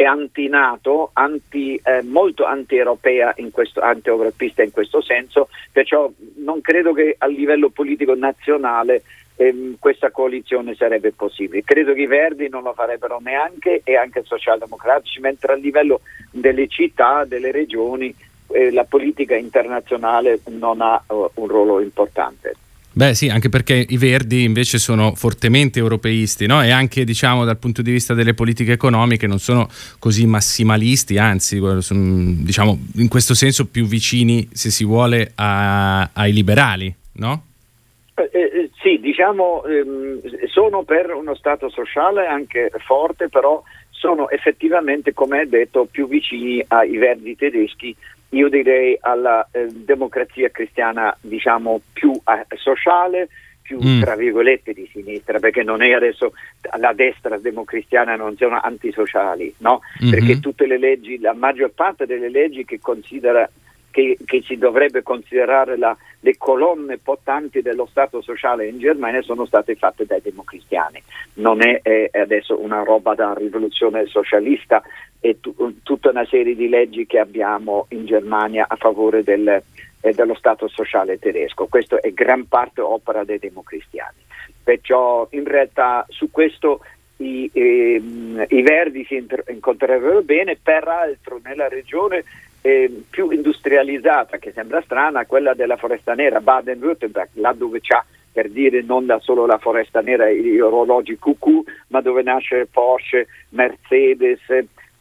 è 0.00 0.04
anti-NATO, 0.04 1.10
anti, 1.12 1.78
eh, 1.84 2.02
molto 2.02 2.44
anti-europea, 2.44 3.34
in 3.36 3.50
questo, 3.50 3.80
anti-europeista 3.80 4.62
in 4.62 4.70
questo 4.70 5.02
senso, 5.02 5.50
perciò 5.70 6.10
non 6.36 6.62
credo 6.62 6.94
che 6.94 7.16
a 7.18 7.26
livello 7.26 7.68
politico 7.68 8.14
nazionale 8.14 9.02
ehm, 9.40 9.76
questa 9.78 10.10
coalizione 10.10 10.74
sarebbe 10.74 11.12
possibile. 11.12 11.62
Credo 11.64 11.94
che 11.94 12.02
i 12.02 12.06
Verdi 12.06 12.48
non 12.48 12.62
lo 12.62 12.74
farebbero 12.74 13.18
neanche 13.22 13.80
e 13.82 13.96
anche 13.96 14.20
i 14.20 14.24
socialdemocratici, 14.24 15.20
mentre 15.20 15.54
a 15.54 15.56
livello 15.56 16.00
delle 16.30 16.68
città, 16.68 17.24
delle 17.24 17.50
regioni, 17.50 18.14
eh, 18.52 18.70
la 18.70 18.84
politica 18.84 19.34
internazionale 19.34 20.40
non 20.48 20.82
ha 20.82 21.02
uh, 21.06 21.30
un 21.34 21.46
ruolo 21.46 21.80
importante. 21.80 22.54
Beh 22.92 23.14
sì, 23.14 23.28
anche 23.28 23.48
perché 23.48 23.86
i 23.88 23.96
Verdi 23.96 24.42
invece 24.42 24.78
sono 24.78 25.14
fortemente 25.14 25.78
europeisti 25.78 26.46
no? 26.46 26.60
e 26.60 26.70
anche 26.70 27.04
diciamo, 27.04 27.44
dal 27.44 27.56
punto 27.56 27.82
di 27.82 27.92
vista 27.92 28.14
delle 28.14 28.34
politiche 28.34 28.72
economiche 28.72 29.28
non 29.28 29.38
sono 29.38 29.68
così 30.00 30.26
massimalisti, 30.26 31.16
anzi 31.16 31.60
sono 31.78 32.34
diciamo, 32.42 32.76
in 32.96 33.06
questo 33.06 33.34
senso 33.34 33.66
più 33.66 33.86
vicini, 33.86 34.48
se 34.52 34.70
si 34.70 34.84
vuole, 34.84 35.30
a, 35.36 36.10
ai 36.12 36.32
liberali. 36.32 36.92
No? 37.12 37.49
Eh, 38.24 38.40
eh, 38.42 38.70
sì, 38.80 38.98
diciamo, 39.00 39.64
ehm, 39.64 40.20
sono 40.46 40.82
per 40.82 41.14
uno 41.14 41.34
Stato 41.34 41.68
sociale 41.68 42.26
anche 42.26 42.70
forte, 42.78 43.28
però 43.28 43.62
sono 43.90 44.28
effettivamente, 44.30 45.12
come 45.12 45.40
hai 45.40 45.48
detto, 45.48 45.86
più 45.90 46.08
vicini 46.08 46.64
ai 46.68 46.96
verdi 46.96 47.36
tedeschi, 47.36 47.94
io 48.30 48.48
direi 48.48 48.96
alla 49.00 49.46
eh, 49.50 49.66
democrazia 49.70 50.48
cristiana, 50.50 51.16
diciamo, 51.20 51.80
più 51.92 52.12
eh, 52.12 52.56
sociale, 52.56 53.28
più 53.60 53.78
mm. 53.80 54.00
tra 54.00 54.16
virgolette 54.16 54.72
di 54.72 54.88
sinistra, 54.92 55.38
perché 55.38 55.62
non 55.62 55.82
è 55.82 55.92
adesso 55.92 56.32
la 56.78 56.92
destra 56.92 57.38
democristiana 57.38 58.16
non 58.16 58.36
sono 58.36 58.58
antisociali, 58.60 59.54
no? 59.58 59.80
Mm-hmm. 60.02 60.12
Perché 60.12 60.40
tutte 60.40 60.66
le 60.66 60.78
leggi, 60.78 61.20
la 61.20 61.34
maggior 61.34 61.70
parte 61.70 62.06
delle 62.06 62.28
leggi 62.28 62.64
che 62.64 62.80
considera 62.80 63.48
che, 63.90 64.16
che 64.24 64.42
si 64.42 64.56
dovrebbe 64.56 65.02
considerare 65.02 65.76
la, 65.76 65.96
le 66.20 66.36
colonne 66.36 66.98
portanti 66.98 67.62
dello 67.62 67.86
Stato 67.86 68.20
sociale 68.20 68.66
in 68.66 68.78
Germania 68.78 69.22
sono 69.22 69.44
state 69.46 69.74
fatte 69.74 70.06
dai 70.06 70.20
democristiani. 70.22 71.02
Non 71.34 71.62
è, 71.62 71.80
è 71.82 72.10
adesso 72.18 72.60
una 72.60 72.82
roba 72.82 73.14
da 73.14 73.34
rivoluzione 73.34 74.06
socialista, 74.06 74.82
è 75.18 75.36
t- 75.40 75.54
tutta 75.82 76.10
una 76.10 76.24
serie 76.24 76.54
di 76.54 76.68
leggi 76.68 77.06
che 77.06 77.18
abbiamo 77.18 77.86
in 77.90 78.06
Germania 78.06 78.66
a 78.68 78.76
favore 78.76 79.22
del, 79.22 79.62
eh, 80.00 80.12
dello 80.12 80.34
Stato 80.34 80.68
sociale 80.68 81.18
tedesco. 81.18 81.66
Questo 81.66 82.00
è 82.00 82.10
gran 82.12 82.46
parte 82.46 82.80
opera 82.80 83.24
dei 83.24 83.38
democristiani. 83.38 84.18
Perciò 84.62 85.26
in 85.30 85.44
realtà 85.44 86.04
su 86.08 86.30
questo 86.30 86.80
i, 87.16 87.50
eh, 87.52 88.00
i, 88.48 88.62
Verdi 88.62 89.04
si 89.04 89.26
incontrerebbero 89.48 90.22
bene, 90.22 90.56
peraltro 90.60 91.40
nella 91.42 91.68
regione 91.68 92.24
eh, 92.62 93.02
più 93.08 93.30
industrializzata, 93.30 94.38
che 94.38 94.52
sembra 94.52 94.82
strana, 94.82 95.26
quella 95.26 95.54
della 95.54 95.76
foresta 95.76 96.14
nera, 96.14 96.40
Baden-Württemberg, 96.40 97.28
là 97.34 97.52
dove 97.52 97.80
c'è 97.80 98.00
per 98.32 98.48
dire 98.48 98.82
non 98.82 99.06
da 99.06 99.18
solo 99.18 99.44
la 99.44 99.58
foresta 99.58 100.00
nera 100.00 100.28
e 100.28 100.40
gli 100.40 100.60
orologi 100.60 101.16
cucù, 101.18 101.64
ma 101.88 102.00
dove 102.00 102.22
nasce 102.22 102.68
Porsche, 102.70 103.26
Mercedes, 103.50 104.40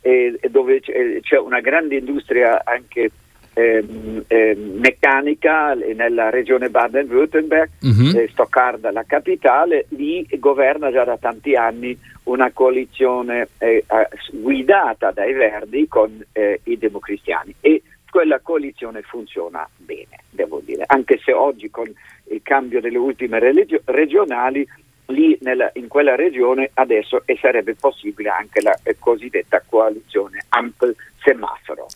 eh, 0.02 0.38
e 0.40 0.50
dove 0.50 0.80
c'è 0.80 1.38
una 1.38 1.60
grande 1.60 1.98
industria 1.98 2.64
anche 2.64 3.12
eh, 3.60 3.84
eh, 4.28 4.56
meccanica 4.56 5.74
nella 5.74 6.30
regione 6.30 6.70
Baden-Württemberg, 6.70 7.70
uh-huh. 7.82 8.18
eh, 8.18 8.30
Stoccarda 8.32 8.92
la 8.92 9.04
capitale, 9.04 9.86
lì 9.90 10.26
governa 10.40 10.92
già 10.92 11.04
da 11.04 11.18
tanti 11.18 11.56
anni 11.56 11.98
una 12.24 12.52
coalizione 12.52 13.50
eh, 13.58 13.84
guidata 14.32 15.12
dai 15.12 15.34
Verdi 15.34 15.88
con 15.90 16.24
eh, 16.32 16.62
i 16.64 16.78
democristiani 16.78 17.56
e 17.60 17.82
quella 18.10 18.40
coalizione 18.40 19.02
funziona 19.02 19.68
bene, 19.76 20.24
devo 20.30 20.62
dire, 20.64 20.84
anche 20.88 21.20
se 21.22 21.34
oggi 21.34 21.70
con 21.70 21.92
il 22.32 22.42
cambio 22.42 22.80
delle 22.80 22.98
ultime 22.98 23.40
religio- 23.40 23.82
regionali 23.86 24.66
lì 25.08 25.38
nella, 25.42 25.70
in 25.74 25.88
quella 25.88 26.16
regione 26.16 26.70
adesso 26.76 27.24
e 27.26 27.38
sarebbe 27.42 27.76
possibile 27.76 28.30
anche 28.30 28.62
la 28.62 28.78
eh, 28.84 28.96
cosiddetta 28.98 29.62
coalizione 29.68 30.46
Ampel 30.50 30.96
semaforo. 31.24 31.88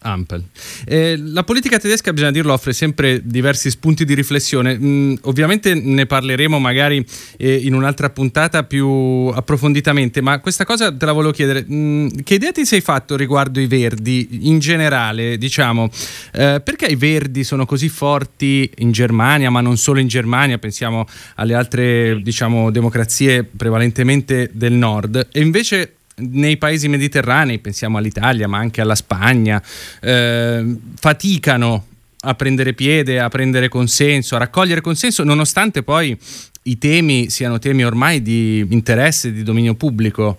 Eh, 0.86 1.18
la 1.18 1.44
politica 1.44 1.78
tedesca, 1.78 2.12
bisogna 2.12 2.32
dirlo, 2.32 2.54
offre 2.54 2.74
sempre 2.74 3.22
diversi 3.24 3.70
spunti 3.70 4.06
di 4.06 4.14
riflessione. 4.14 4.78
Mm, 4.78 5.16
ovviamente 5.24 5.74
ne 5.74 6.06
parleremo 6.06 6.60
magari 6.60 7.06
eh, 7.38 7.56
in 7.56 7.74
un'altra 7.74 8.10
puntata 8.10 8.64
più 8.64 8.88
approfonditamente, 9.34 10.22
ma 10.22 10.40
questa 10.40 10.66
cosa 10.66 10.96
te 10.96 11.06
la 11.06 11.12
volevo 11.12 11.32
chiedere. 11.32 11.66
Mm, 11.70 12.08
che 12.24 12.36
idea 12.36 12.52
ti 12.52 12.66
sei 12.66 12.82
fatto 12.82 13.16
riguardo 13.16 13.60
i 13.60 13.68
verdi 13.68 14.48
in 14.50 14.60
generale? 14.60 15.38
Diciamo, 15.38 15.90
eh, 16.34 16.62
perché 16.64 16.86
i 16.86 16.96
verdi 16.96 17.44
sono 17.44 17.66
così 17.66 17.90
forti 17.90 18.70
in 18.78 18.92
Germania, 18.92 19.50
ma 19.50 19.62
non 19.62 19.78
solo 19.78 20.00
in 20.00 20.08
Germania, 20.08 20.58
pensiamo 20.58 21.06
alle 21.36 21.54
altre 21.54 22.22
diciamo, 22.22 22.72
democrazie 22.72 23.44
prevalentemente 23.44 24.50
del 24.54 24.74
nord, 24.74 25.30
e 25.32 25.42
invece 25.42 25.96
nei 26.16 26.58
paesi 26.58 26.88
mediterranei, 26.88 27.60
pensiamo 27.60 27.98
all'Italia 27.98 28.48
ma 28.48 28.58
anche 28.58 28.82
alla 28.82 28.96
Spagna, 28.96 29.62
eh, 30.02 30.76
faticano 30.96 31.86
a 32.26 32.36
prendere 32.36 32.74
piede, 32.74 33.20
a 33.20 33.30
prendere 33.30 33.68
consenso, 33.68 34.36
a 34.36 34.40
raccogliere 34.40 34.82
consenso, 34.82 35.24
nonostante 35.24 35.84
poi 35.84 36.18
i 36.64 36.78
temi 36.78 37.30
siano 37.30 37.60
temi 37.60 37.84
ormai 37.84 38.22
di 38.22 38.66
interesse, 38.70 39.34
di 39.34 39.44
dominio 39.44 39.74
pubblico? 39.74 40.38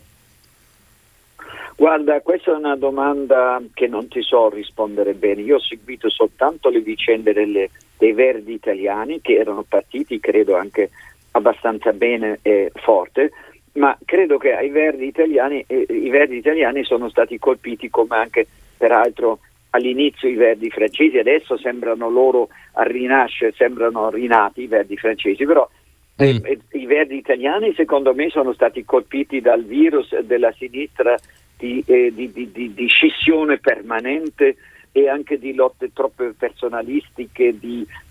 Guarda, 1.76 2.20
questa 2.20 2.52
è 2.52 2.54
una 2.54 2.76
domanda 2.76 3.60
che 3.74 3.88
non 3.88 4.08
ti 4.08 4.22
so 4.22 4.48
rispondere 4.48 5.12
bene. 5.14 5.42
Io 5.42 5.56
ho 5.56 5.60
seguito 5.60 6.08
soltanto 6.08 6.70
le 6.70 6.80
vicende 6.80 7.32
delle, 7.32 7.70
dei 7.98 8.12
verdi 8.12 8.52
italiani 8.52 9.20
che 9.20 9.34
erano 9.34 9.64
partiti, 9.68 10.20
credo, 10.20 10.56
anche 10.56 10.90
abbastanza 11.32 11.92
bene 11.92 12.38
e 12.42 12.70
forte 12.74 13.32
ma 13.74 13.96
credo 14.04 14.38
che 14.38 14.54
ai 14.54 14.68
verdi 14.68 15.06
italiani, 15.06 15.64
eh, 15.66 15.86
i 15.88 16.10
verdi 16.10 16.36
italiani 16.36 16.84
sono 16.84 17.08
stati 17.08 17.38
colpiti 17.38 17.90
come 17.90 18.16
anche 18.16 18.46
peraltro 18.76 19.40
all'inizio 19.70 20.28
i 20.28 20.34
verdi 20.34 20.70
francesi, 20.70 21.18
adesso 21.18 21.56
sembrano 21.56 22.08
loro 22.08 22.48
a 22.74 22.84
rinascere, 22.84 23.52
sembrano 23.56 24.10
rinati 24.10 24.62
i 24.62 24.66
verdi 24.68 24.96
francesi, 24.96 25.44
però 25.44 25.68
eh, 26.16 26.34
mm. 26.34 26.44
eh, 26.44 26.58
i 26.72 26.86
verdi 26.86 27.16
italiani 27.16 27.74
secondo 27.74 28.14
me 28.14 28.30
sono 28.30 28.52
stati 28.52 28.84
colpiti 28.84 29.40
dal 29.40 29.64
virus 29.64 30.16
della 30.20 30.52
sinistra 30.52 31.16
di, 31.56 31.82
eh, 31.86 32.12
di, 32.14 32.30
di, 32.32 32.72
di 32.72 32.86
scissione 32.86 33.58
permanente 33.58 34.56
e 34.92 35.08
anche 35.08 35.38
di 35.40 35.54
lotte 35.54 35.92
troppo 35.92 36.32
personalistiche, 36.38 37.52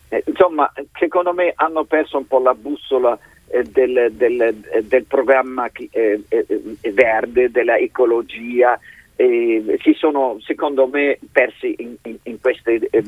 eh, 0.10 0.24
insomma 0.26 0.70
secondo 1.00 1.34
me 1.34 1.54
hanno 1.56 1.86
perso 1.86 2.18
un 2.18 2.28
po' 2.28 2.40
la 2.40 2.54
bussola 2.54 3.18
del, 3.62 4.12
del, 4.14 4.42
eh, 4.42 4.84
del, 4.84 5.04
programma 5.06 5.70
eh, 5.72 6.22
eh, 6.28 6.46
verde, 6.92 7.52
della 7.52 7.78
ecologia, 7.78 8.80
eh, 9.16 9.78
si 9.82 9.94
sono 9.94 10.38
secondo 10.42 10.88
me 10.88 11.20
persi 11.32 11.76
in, 11.78 11.96
in, 12.04 12.18
in 12.24 12.40
queste 12.42 12.80
eh, 12.90 13.04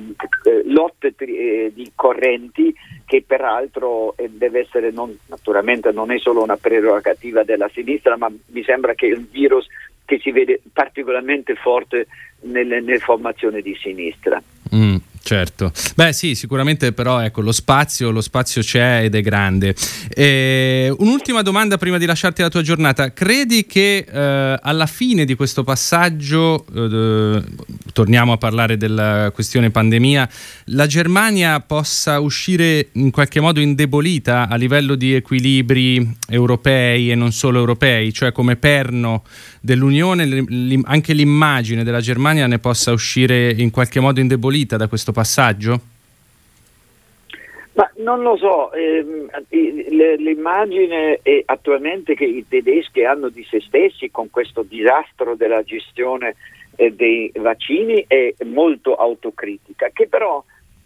lotte 0.66 1.16
tri- 1.16 1.72
di 1.74 1.92
correnti 1.96 2.74
che 3.06 3.24
peraltro 3.26 4.14
deve 4.30 4.60
essere 4.60 4.92
non, 4.92 5.18
naturalmente 5.28 5.92
non 5.92 6.12
è 6.12 6.20
solo 6.20 6.44
una 6.44 6.58
prerogativa 6.58 7.44
della 7.44 7.70
sinistra 7.74 8.18
ma 8.18 8.30
mi 8.30 8.64
sembra 8.64 8.94
che 8.94 9.14
un 9.14 9.26
virus 9.32 9.68
che 10.06 10.20
si 10.20 10.32
vede 10.32 10.62
particolarmente 10.72 11.56
forte 11.56 12.06
nelle, 12.42 12.80
nelle 12.80 13.00
formazioni 13.00 13.62
di 13.62 13.76
sinistra. 13.76 14.42
Mm. 14.74 14.96
Certo, 15.26 15.72
beh 15.96 16.14
sì, 16.14 16.36
sicuramente 16.36 16.94
però 16.94 17.20
ecco, 17.20 17.42
lo 17.42 17.52
spazio, 17.52 18.12
lo 18.12 18.22
spazio 18.22 18.62
c'è 18.62 19.06
ed 19.06 19.16
è 19.16 19.22
grande. 19.22 19.74
E 20.08 20.94
un'ultima 21.00 21.42
domanda 21.42 21.80
prima 21.80 21.98
di 21.98 22.06
lasciarti 22.06 22.44
la 22.44 22.50
tua 22.50 22.62
giornata, 22.62 23.12
credi 23.12 23.66
che 23.66 24.06
eh, 24.08 24.60
alla 24.62 24.86
fine 24.86 25.26
di 25.26 25.34
questo 25.34 25.64
passaggio, 25.64 26.64
eh, 26.72 27.42
torniamo 27.92 28.34
a 28.34 28.38
parlare 28.38 28.78
della 28.78 29.32
questione 29.34 29.72
pandemia, 29.72 30.30
la 30.66 30.86
Germania 30.86 31.60
possa 31.60 32.20
uscire 32.20 32.90
in 32.92 33.10
qualche 33.10 33.40
modo 33.40 33.60
indebolita 33.60 34.48
a 34.48 34.56
livello 34.58 34.94
di 34.94 35.16
equilibri 35.16 36.18
europei 36.28 37.10
e 37.10 37.16
non 37.16 37.32
solo 37.32 37.58
europei, 37.58 38.14
cioè 38.14 38.32
come 38.32 38.58
perno 38.58 39.24
dell'Unione, 39.60 40.46
anche 40.84 41.14
l'immagine 41.14 41.84
della 41.84 42.00
Germania 42.00 42.46
ne 42.46 42.60
possa 42.60 42.92
uscire 42.92 43.52
in 43.52 43.72
qualche 43.72 44.00
modo 44.00 44.20
indebolita 44.20 44.78
da 44.78 44.88
questo 44.88 45.12
passaggio? 45.12 45.15
Ma 47.74 47.92
non 47.98 48.22
lo 48.22 48.38
so, 48.38 48.72
ehm, 48.72 49.30
l'immagine 50.18 51.20
attualmente 51.46 52.16
che 52.16 52.24
i 52.24 52.46
tedeschi 52.48 53.04
hanno 53.04 53.28
di 53.28 53.46
se 53.50 53.60
stessi 53.60 54.10
con 54.12 54.30
questo 54.30 54.64
disastro 54.64 55.36
della 55.36 55.62
gestione 55.62 56.36
eh, 56.76 56.94
dei 56.94 57.32
vaccini 57.36 58.06
è 58.08 58.34
molto 58.46 58.96
autocritica, 58.96 59.90
che 59.92 60.08
però, 60.08 60.44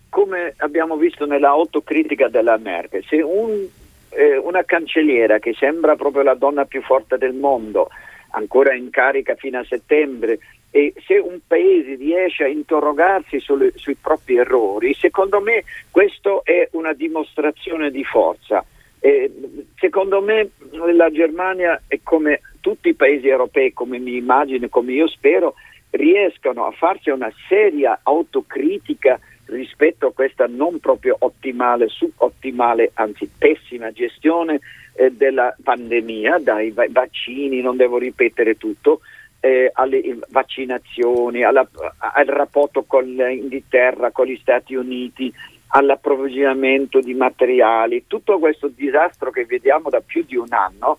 come 0.10 0.54
abbiamo 0.58 0.96
visto 0.96 1.26
nella 1.26 1.50
autocritica 1.50 2.28
della 2.28 2.58
Merkel, 2.58 3.04
se 3.08 3.22
un, 3.22 3.68
eh, 4.10 4.38
una 4.38 4.64
cancelliera 4.64 5.40
che 5.40 5.54
sembra 5.54 5.96
proprio 5.96 6.24
la 6.24 6.34
donna 6.36 6.66
più 6.66 6.82
forte 6.82 7.18
del 7.18 7.34
mondo 7.34 7.90
ancora 8.32 8.74
in 8.74 8.90
carica 8.90 9.36
fino 9.36 9.60
a 9.60 9.66
settembre 9.66 10.40
e 10.72 10.94
se 11.06 11.18
un 11.18 11.40
paese 11.46 11.96
riesce 11.96 12.44
a 12.44 12.48
interrogarsi 12.48 13.40
sulle, 13.40 13.72
sui 13.76 13.96
propri 13.96 14.38
errori, 14.38 14.94
secondo 14.94 15.42
me 15.42 15.64
questo 15.90 16.44
è 16.44 16.68
una 16.74 16.94
dimostrazione 16.94 17.90
di 17.90 18.04
forza. 18.04 18.64
Eh, 19.02 19.32
secondo 19.78 20.22
me 20.22 20.50
la 20.94 21.10
Germania 21.10 21.82
e 21.88 22.02
come 22.04 22.42
tutti 22.60 22.90
i 22.90 22.94
paesi 22.94 23.28
europei, 23.28 23.74
come 23.74 23.98
mi 23.98 24.18
immagino, 24.18 24.68
come 24.68 24.92
io 24.92 25.08
spero, 25.08 25.56
riescano 25.92 26.66
a 26.66 26.72
farsi 26.72 27.10
una 27.10 27.32
seria 27.48 28.00
autocritica 28.04 29.20
rispetto 29.50 30.08
a 30.08 30.14
questa 30.14 30.48
non 30.48 30.80
proprio 30.80 31.16
ottimale, 31.20 31.88
subottimale, 31.88 32.92
anzi 32.94 33.30
pessima 33.38 33.92
gestione 33.92 34.60
eh, 34.94 35.12
della 35.12 35.56
pandemia, 35.62 36.40
dai 36.40 36.72
vaccini, 36.72 37.62
non 37.62 37.78
devo 37.78 37.98
ripetere 37.98 38.58
tutto, 38.58 39.02
eh, 39.40 39.70
alle 39.74 40.18
vaccinazioni, 40.30 41.44
alla, 41.44 41.68
al 41.98 42.26
rapporto 42.26 42.84
con 42.84 43.04
l'Inghilterra, 43.04 44.12
con 44.12 44.26
gli 44.26 44.38
Stati 44.42 44.76
Uniti, 44.76 45.34
all'approvvigionamento 45.72 47.00
di 47.00 47.14
materiali, 47.14 48.06
tutto 48.08 48.40
questo 48.40 48.68
disastro 48.68 49.30
che 49.30 49.46
vediamo 49.46 49.90
da 49.90 50.02
più 50.02 50.24
di 50.26 50.36
un 50.36 50.52
anno, 50.52 50.98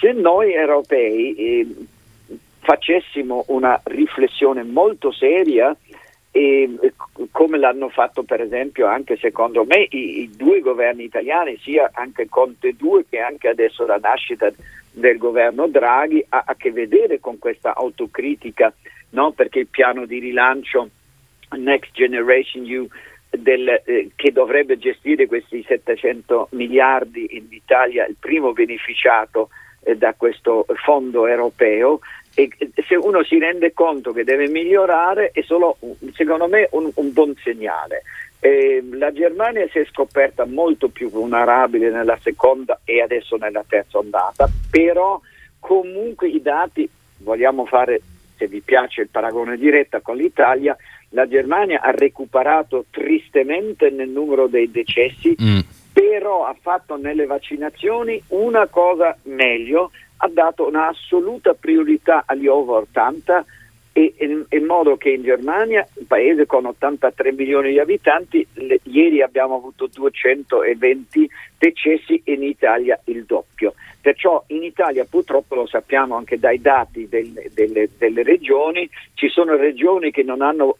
se 0.00 0.12
noi 0.12 0.52
europei 0.52 1.34
eh, 1.34 1.66
facessimo 2.60 3.44
una 3.48 3.80
riflessione 3.84 4.62
molto 4.62 5.12
seria 5.12 5.76
e 6.36 6.92
come 7.30 7.56
l'hanno 7.56 7.88
fatto 7.88 8.22
per 8.22 8.42
esempio 8.42 8.86
anche 8.86 9.16
secondo 9.16 9.64
me 9.64 9.86
i, 9.88 10.20
i, 10.20 10.30
due 10.36 10.60
governi 10.60 11.04
italiani, 11.04 11.58
sia 11.62 11.90
anche 11.94 12.28
Conte 12.28 12.74
2 12.76 13.06
che 13.08 13.20
anche 13.20 13.48
adesso 13.48 13.86
la 13.86 13.96
nascita 13.96 14.52
del 14.92 15.16
governo 15.16 15.66
Draghi, 15.66 16.24
ha 16.28 16.44
a 16.46 16.54
che 16.54 16.72
vedere 16.72 17.20
con 17.20 17.38
questa 17.38 17.74
autocritica, 17.74 18.72
no? 19.10 19.32
perché 19.32 19.60
il 19.60 19.66
piano 19.68 20.04
di 20.04 20.18
rilancio 20.18 20.90
Next 21.56 21.92
Generation 21.92 22.64
EU 22.66 22.86
del, 23.30 23.82
eh, 23.84 24.10
che 24.14 24.32
dovrebbe 24.32 24.76
gestire 24.78 25.26
questi 25.26 25.64
700 25.66 26.48
miliardi 26.50 27.36
in 27.36 27.46
Italia, 27.48 28.06
il 28.06 28.16
primo 28.18 28.52
beneficiato 28.52 29.48
eh, 29.82 29.96
da 29.96 30.12
questo 30.14 30.66
fondo 30.84 31.26
europeo, 31.26 32.00
e 32.38 32.50
se 32.86 32.94
uno 32.96 33.24
si 33.24 33.38
rende 33.38 33.72
conto 33.72 34.12
che 34.12 34.22
deve 34.22 34.46
migliorare 34.48 35.30
è 35.32 35.40
solo 35.40 35.78
secondo 36.12 36.46
me 36.48 36.68
un, 36.72 36.90
un 36.94 37.12
buon 37.14 37.34
segnale. 37.42 38.02
Eh, 38.40 38.84
la 38.92 39.10
Germania 39.10 39.66
si 39.70 39.78
è 39.78 39.86
scoperta 39.86 40.44
molto 40.44 40.88
più 40.88 41.08
vulnerabile 41.08 41.90
nella 41.90 42.18
seconda 42.20 42.78
e 42.84 43.00
adesso 43.00 43.36
nella 43.36 43.64
terza 43.66 43.96
ondata, 43.96 44.50
però 44.70 45.18
comunque 45.58 46.28
i 46.28 46.42
dati, 46.42 46.86
vogliamo 47.20 47.64
fare, 47.64 48.02
se 48.36 48.46
vi 48.48 48.60
piace 48.60 49.00
il 49.00 49.08
paragone 49.08 49.56
diretto 49.56 49.98
con 50.02 50.16
l'Italia, 50.16 50.76
la 51.10 51.26
Germania 51.26 51.80
ha 51.80 51.90
recuperato 51.90 52.84
tristemente 52.90 53.88
nel 53.88 54.10
numero 54.10 54.46
dei 54.46 54.70
decessi, 54.70 55.34
mm. 55.40 55.60
però 55.94 56.44
ha 56.44 56.54
fatto 56.60 56.96
nelle 56.96 57.24
vaccinazioni 57.24 58.22
una 58.28 58.66
cosa 58.66 59.16
meglio, 59.22 59.90
ha 60.18 60.28
dato 60.28 60.66
un'assoluta 60.66 61.54
priorità 61.54 62.24
agli 62.26 62.46
over 62.46 62.82
80 62.82 63.44
e, 63.92 64.14
in, 64.18 64.44
in, 64.50 64.64
modo 64.64 64.96
che 64.98 65.10
in 65.10 65.22
Germania, 65.22 65.86
un 65.94 66.06
paese 66.06 66.44
con 66.44 66.66
83 66.66 67.32
milioni 67.32 67.70
di 67.70 67.78
abitanti, 67.78 68.46
le, 68.52 68.80
ieri 68.84 69.22
abbiamo 69.22 69.56
avuto 69.56 69.88
220 69.90 71.30
decessi 71.58 72.20
in 72.26 72.42
Italia 72.42 72.98
il 73.04 73.24
doppio. 73.24 73.74
Perciò 74.00 74.44
in 74.48 74.62
Italia 74.62 75.04
purtroppo 75.04 75.56
lo 75.56 75.66
sappiamo 75.66 76.14
anche 76.14 76.38
dai 76.38 76.60
dati 76.60 77.08
del, 77.08 77.50
delle, 77.52 77.88
delle, 77.98 78.22
regioni, 78.22 78.88
ci 79.14 79.28
sono 79.28 79.56
regioni 79.56 80.12
che 80.12 80.22
non 80.22 80.42
hanno 80.42 80.76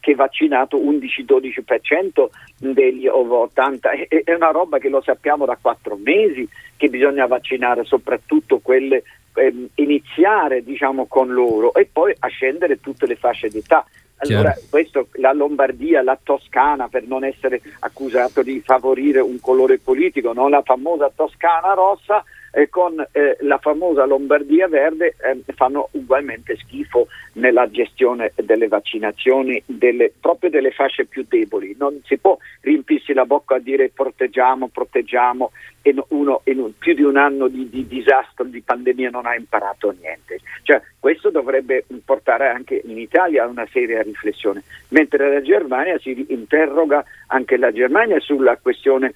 che 0.00 0.14
vaccinato 0.14 0.78
11-12% 0.78 2.28
degli 2.58 3.06
over 3.06 3.38
80, 3.50 3.90
è, 3.90 4.22
è 4.24 4.32
una 4.32 4.50
roba 4.50 4.78
che 4.78 4.88
lo 4.88 5.02
sappiamo 5.02 5.44
da 5.44 5.58
quattro 5.60 5.98
mesi 6.02 6.48
che 6.76 6.88
bisogna 6.88 7.26
vaccinare 7.26 7.84
soprattutto 7.84 8.60
quelle 8.60 9.02
ehm, 9.34 9.68
iniziare 9.74 10.62
diciamo, 10.62 11.04
con 11.06 11.28
loro 11.32 11.74
e 11.74 11.86
poi 11.90 12.14
a 12.18 12.28
scendere 12.28 12.80
tutte 12.80 13.06
le 13.06 13.16
fasce 13.16 13.50
d'età. 13.50 13.84
Allora, 14.22 14.54
questo, 14.68 15.08
la 15.12 15.32
Lombardia, 15.32 16.02
la 16.02 16.18
Toscana, 16.22 16.88
per 16.88 17.06
non 17.06 17.24
essere 17.24 17.62
accusato 17.80 18.42
di 18.42 18.60
favorire 18.60 19.20
un 19.20 19.40
colore 19.40 19.78
politico, 19.78 20.34
no? 20.34 20.48
la 20.48 20.62
famosa 20.62 21.10
Toscana 21.14 21.72
rossa, 21.72 22.22
eh, 22.52 22.68
con 22.68 23.04
eh, 23.12 23.36
la 23.40 23.58
famosa 23.58 24.04
Lombardia 24.04 24.68
verde 24.68 25.14
eh, 25.22 25.42
fanno 25.54 25.88
ugualmente 25.92 26.56
schifo 26.56 27.08
nella 27.34 27.70
gestione 27.70 28.32
delle 28.36 28.68
vaccinazioni 28.68 29.62
delle, 29.66 30.12
proprio 30.18 30.50
delle 30.50 30.70
fasce 30.70 31.04
più 31.04 31.24
deboli. 31.28 31.74
Non 31.78 32.00
si 32.04 32.18
può 32.18 32.36
riempirsi 32.60 33.12
la 33.12 33.24
bocca 33.24 33.56
a 33.56 33.60
dire 33.60 33.90
proteggiamo, 33.90 34.68
proteggiamo 34.68 35.52
e 35.82 35.94
uno 36.08 36.42
in 36.44 36.72
più 36.78 36.94
di 36.94 37.02
un 37.02 37.16
anno 37.16 37.48
di, 37.48 37.68
di, 37.68 37.86
disastro, 37.86 38.44
di 38.44 38.60
pandemia 38.60 39.10
non 39.10 39.26
ha 39.26 39.34
imparato 39.34 39.94
niente. 39.98 40.40
Cioè, 40.62 40.80
questo 40.98 41.30
dovrebbe 41.30 41.84
portare 42.04 42.48
anche 42.48 42.82
in 42.84 42.98
Italia 42.98 43.44
a 43.44 43.48
una 43.48 43.66
seria 43.70 44.02
riflessione, 44.02 44.62
mentre 44.88 45.32
la 45.32 45.40
Germania 45.40 45.98
si 45.98 46.26
interroga 46.28 47.04
anche 47.28 47.56
la 47.56 47.72
Germania 47.72 48.20
sulla 48.20 48.56
questione 48.56 49.14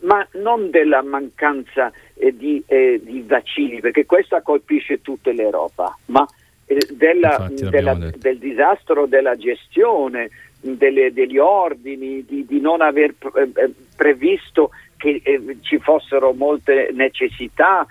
ma 0.00 0.26
non 0.32 0.70
della 0.70 1.02
mancanza 1.02 1.92
eh, 2.14 2.36
di, 2.36 2.62
eh, 2.66 3.00
di, 3.02 3.22
vaccini, 3.26 3.80
perché 3.80 4.06
questa 4.06 4.42
colpisce 4.42 5.00
tutta 5.00 5.32
l'Europa, 5.32 5.96
ma 6.06 6.26
eh, 6.66 6.86
della, 6.92 7.48
della, 7.50 7.94
del 7.94 8.38
disastro 8.38 9.06
della 9.06 9.36
gestione, 9.36 10.30
delle, 10.60 11.12
degli 11.12 11.38
ordini, 11.38 12.24
di, 12.24 12.44
di 12.46 12.60
non 12.60 12.80
aver 12.80 13.14
eh, 13.34 13.50
eh, 13.54 13.70
previsto 13.96 14.70
che 14.96 15.20
eh, 15.22 15.58
ci 15.60 15.78
fossero 15.78 16.32
molte 16.32 16.90
necessità 16.92 17.86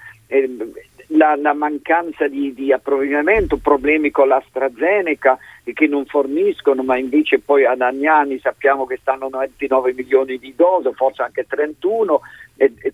la, 1.08 1.36
la 1.36 1.54
mancanza 1.54 2.28
di, 2.28 2.54
di, 2.54 2.72
approvvigionamento, 2.72 3.58
problemi 3.58 4.12
con 4.12 4.28
l'AstraZeneca 4.28 5.38
che 5.64 5.88
non 5.88 6.06
forniscono, 6.06 6.84
ma 6.84 6.98
invece 6.98 7.40
poi 7.40 7.66
ad 7.66 7.82
Agnani 7.82 8.40
sappiamo 8.40 8.86
che 8.86 8.98
stanno 9.00 9.30
29 9.30 9.94
milioni 9.94 10.38
di 10.38 10.54
dosi, 10.56 10.90
forse 10.94 11.22
anche 11.22 11.46
31, 11.48 12.22
e, 12.56 12.74
e 12.82 12.94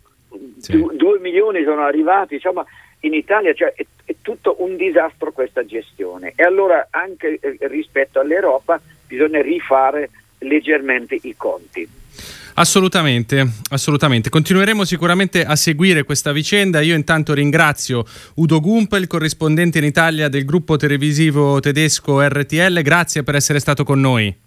sì. 0.59 0.87
2 0.93 1.19
milioni 1.19 1.63
sono 1.63 1.83
arrivati, 1.83 2.35
insomma 2.35 2.65
in 3.01 3.13
Italia 3.13 3.53
cioè, 3.53 3.73
è, 3.73 3.85
è, 4.05 4.15
tutto 4.21 4.55
un 4.59 4.75
disastro 4.77 5.31
questa 5.31 5.65
gestione 5.65 6.33
e 6.35 6.43
allora 6.43 6.87
anche 6.89 7.37
eh, 7.39 7.57
rispetto 7.61 8.19
all'Europa 8.19 8.79
bisogna 9.05 9.41
rifare 9.41 10.09
leggermente 10.39 11.17
i 11.21 11.35
conti. 11.35 11.87
Assolutamente, 12.55 13.49
assolutamente. 13.69 14.29
Continueremo 14.29 14.85
sicuramente 14.85 15.43
a 15.43 15.55
seguire 15.55 16.03
questa 16.03 16.31
vicenda. 16.31 16.81
Io 16.81 16.95
intanto 16.95 17.33
ringrazio 17.33 18.05
Udo 18.35 18.59
Gumpel, 18.59 19.07
corrispondente 19.07 19.79
in 19.79 19.85
Italia 19.85 20.29
del 20.29 20.45
gruppo 20.45 20.77
televisivo 20.77 21.59
tedesco 21.59 22.21
RTL. 22.21 22.81
Grazie 22.81 23.23
per 23.23 23.35
essere 23.35 23.59
stato 23.59 23.83
con 23.83 23.99
noi. 23.99 24.42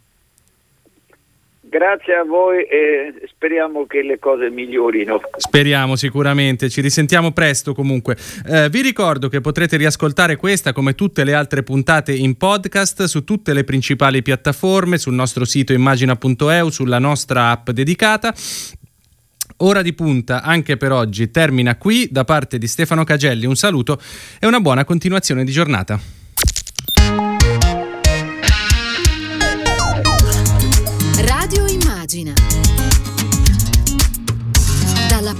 Grazie 1.68 2.14
a 2.14 2.24
voi 2.24 2.62
e 2.62 3.12
speriamo 3.26 3.86
che 3.86 4.02
le 4.02 4.20
cose 4.20 4.50
migliorino. 4.50 5.20
Speriamo 5.36 5.96
sicuramente, 5.96 6.70
ci 6.70 6.80
risentiamo 6.80 7.32
presto 7.32 7.74
comunque. 7.74 8.16
Eh, 8.48 8.68
vi 8.70 8.82
ricordo 8.82 9.28
che 9.28 9.40
potrete 9.40 9.76
riascoltare 9.76 10.36
questa 10.36 10.72
come 10.72 10.94
tutte 10.94 11.24
le 11.24 11.34
altre 11.34 11.64
puntate 11.64 12.14
in 12.14 12.36
podcast 12.36 13.04
su 13.04 13.24
tutte 13.24 13.52
le 13.52 13.64
principali 13.64 14.22
piattaforme, 14.22 14.96
sul 14.96 15.14
nostro 15.14 15.44
sito 15.44 15.72
immagina.eu, 15.72 16.68
sulla 16.68 17.00
nostra 17.00 17.50
app 17.50 17.70
dedicata. 17.70 18.32
Ora 19.58 19.82
di 19.82 19.92
punta 19.92 20.42
anche 20.42 20.76
per 20.76 20.92
oggi 20.92 21.30
termina 21.30 21.76
qui 21.76 22.08
da 22.10 22.24
parte 22.24 22.58
di 22.58 22.68
Stefano 22.68 23.02
Cagelli. 23.02 23.44
Un 23.44 23.56
saluto 23.56 24.00
e 24.38 24.46
una 24.46 24.60
buona 24.60 24.84
continuazione 24.84 25.42
di 25.44 25.50
giornata. 25.50 26.15